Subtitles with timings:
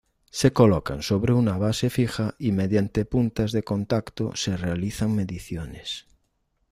[0.31, 6.07] Se colocan sobre una base fija y mediante puntas de contacto se realizan mediciones.